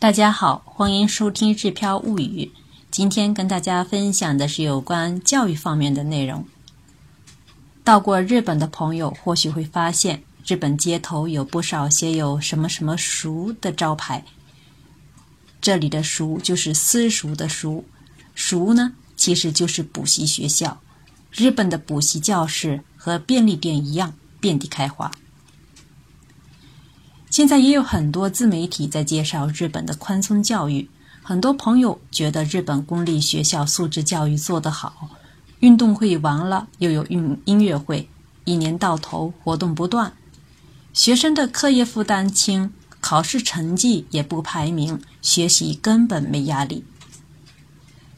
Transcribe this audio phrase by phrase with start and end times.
[0.00, 2.50] 大家好，欢迎收听《日飘物语》。
[2.90, 6.46] 今天跟大家分享的是有关教育方面的内容。
[7.84, 14.24] 到过日本的朋友或许会发现，日本街头有不少写有“什么什么塾”的招牌。
[15.60, 17.84] 这里的“塾”就是私塾的“塾
[18.34, 20.80] ”，“塾”呢其实就是补习学校。
[21.30, 25.12] 日本的补习教室和便利店一样遍地开花。
[27.30, 30.90] 现在也有很多自媒体在介绍日本的宽松教育，
[31.22, 35.08] 很多朋友觉得日本公立学校素质教育做得好，
[35.60, 38.08] 运动会完了又有运音乐会，
[38.44, 40.12] 一年到头活动不断，
[40.92, 46.84] 学生的课业负担轻，考试成绩也不排名，学习根本没压力。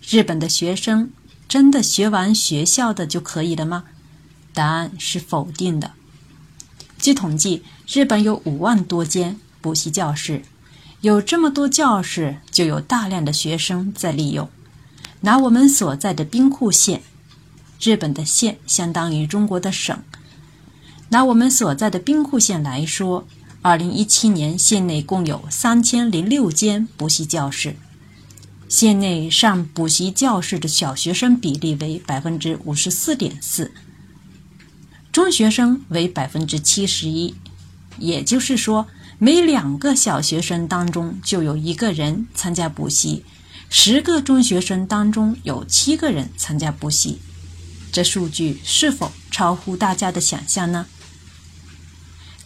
[0.01, 1.11] 日本的学生
[1.47, 3.85] 真的学完学校的就可以了吗？
[4.55, 5.93] 答案是否定的。
[7.03, 10.43] 据统计，日本有五万多间补习教室，
[11.01, 14.49] 有这么多教室，就有大量的学生在利用。
[15.23, 17.03] 拿我们所在的兵库县，
[17.81, 20.01] 日本的县相当于中国的省。
[21.09, 23.27] 拿我们所在的兵库县来说，
[23.63, 27.75] 二零一七年县内共有三千零六间补习教室，
[28.69, 33.73] 县内上补习教室的小学生比例为百分之五十四点四。
[35.13, 37.35] 中学生为百分之七十一，
[37.99, 43.23] 也就是说，每两个小学生当中就有一个人参加补习，
[43.69, 47.21] 十个中学生当中有七个人参加补习。
[47.93, 50.87] 这数据是否超乎大家的想象呢？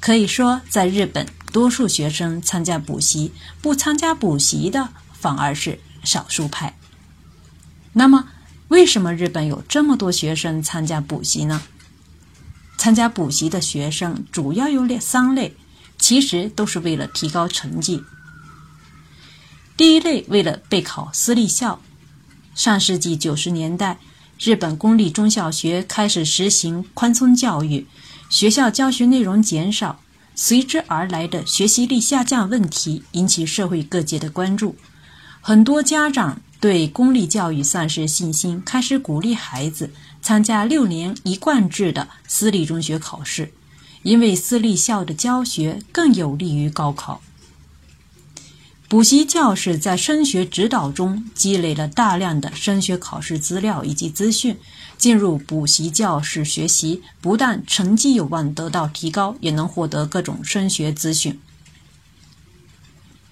[0.00, 3.30] 可以说，在日本，多数学生参加补习，
[3.62, 6.76] 不参加补习的反而是少数派。
[7.92, 8.26] 那么，
[8.66, 11.62] 为什么日本有这么多学生参加补习呢？
[12.86, 15.56] 参加补习的学生主要有两三类，
[15.98, 18.04] 其实都是为了提高成绩。
[19.76, 21.80] 第一类为了备考私立校。
[22.54, 23.98] 上世纪九十年代，
[24.38, 27.88] 日本公立中小学开始实行宽松教育，
[28.30, 29.98] 学校教学内容减少，
[30.36, 34.76] 随之而来的学习力下降问题引起社会各界的关注，
[35.40, 36.40] 很多家长。
[36.60, 39.90] 对公立教育丧失信心，开始鼓励孩子
[40.22, 43.52] 参加六年一贯制的私立中学考试，
[44.02, 47.20] 因为私立校的教学更有利于高考。
[48.88, 54.56] 补习教室在升学指导中积累了大量的升学考试资料以及资讯，
[54.96, 61.38] 进入补习教室学习，不但成绩有望得到提高，也能获得各种升学资讯。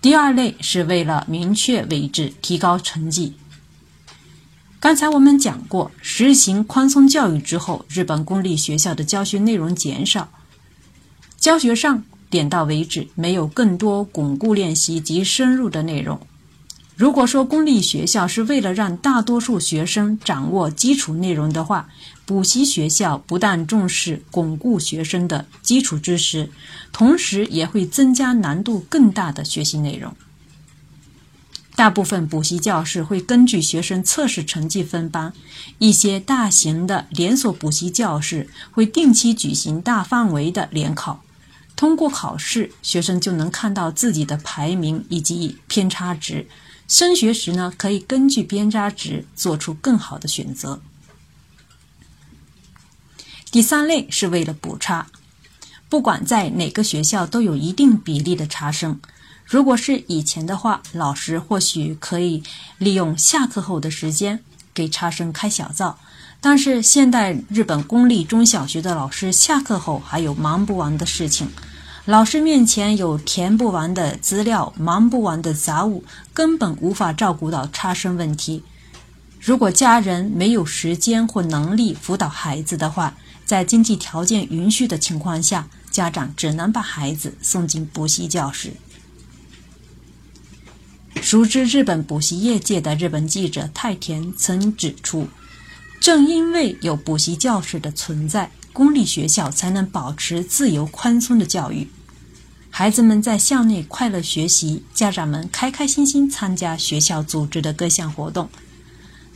[0.04, 3.32] 第二类是为了明确位置、提高成绩。
[4.78, 10.28] 刚才我们讲过，实行宽松教育之后，日本公立学校的教学内容减少，
[11.38, 16.20] 教学上点到为止，没有更多巩固练习及深入的内容。
[16.96, 21.88] 如果说公立学校是为了让大多数学生掌握基础内容的话，
[22.26, 26.50] 补习学校不但重视巩固学生的基础知识，
[26.92, 30.14] 同时也会增加难度更大的学习内容。
[31.76, 35.34] 大部分补习教室会根据学生测试成绩分班，
[35.78, 41.22] 一些大型的连锁补习教室会定期举行大范围的联考，
[41.74, 46.46] 通过考试，学生就能看到自己的排名以及偏差值。
[46.86, 50.80] 升学时呢，可以根据偏差值做出更好的选择。
[53.54, 55.06] 第三类是为了补差，
[55.88, 58.98] 不管在哪个学校都有一定比例的差生。
[59.44, 62.42] 如果是以前的话，老师或许可以
[62.78, 64.40] 利用下课后的时间
[64.74, 65.96] 给差生开小灶，
[66.40, 71.48] 但是现代日本公立中小学的老师下课后还有忙不完的事情。
[72.06, 78.64] 老师面前有填不完的资料，忙不完的杂物，根本无法照顾到差生问题。
[79.44, 88.72] 如果家人没有时间或能力辅导孩子的话，在经济条件允许的情况下，家长只能把孩子送进补习教室。
[91.20, 95.28] 熟知日本补习业界的日本记者太田曾指出，
[96.00, 98.50] 正因为有补习教室的存在。
[98.72, 101.86] 公立学校才能保持自由宽松的教育，
[102.70, 108.48] 孩子们在校内快乐学习，家长们开开心心参加学校组织的各项活动。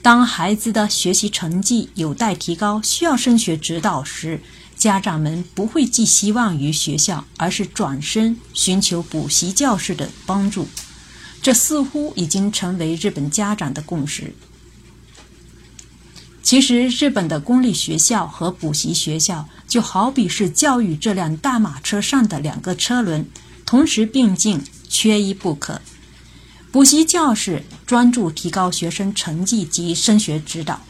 [0.01, 4.41] 当孩子的学习成绩有待提高，需要升学指导时，
[4.77, 10.69] 家长们不会寄希望于学校，而是转身寻求补习教室的帮助。
[11.43, 14.35] 这似乎已经成为日本家长的共识。
[16.43, 23.29] 其实，日本的公立学校和补习学校就好比是教育这辆大马车上的两个车轮，
[23.67, 25.83] 同时并进，缺一不可。
[26.79, 30.81] 补习教室专注提高学生成绩及升学指导，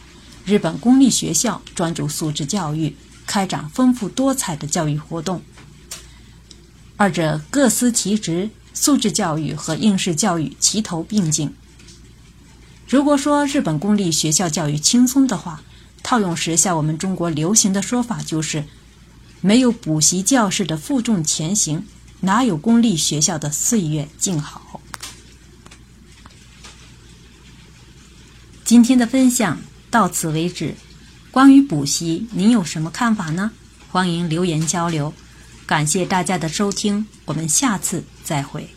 [0.44, 2.94] 日本公立学校专注素质教育，
[3.26, 5.40] 开展丰富多彩的教育活动。
[6.98, 11.54] 二者各司其职，素质教育和应试教育齐头并进。
[12.86, 15.62] 如果说日本公立学校教育轻松的话，
[16.02, 18.64] 套用时下我们中国流行的说法就是：
[19.40, 21.86] 没有补习教室的负重前行，
[22.20, 24.60] 哪有公立学校的岁月静好？
[28.68, 29.58] 今天的分享
[29.90, 30.74] 到此为止。
[31.30, 33.50] 关于补习，您有什么看法呢？
[33.88, 35.14] 欢迎留言交流。
[35.64, 38.68] 感谢大家的收听，我们下次再会。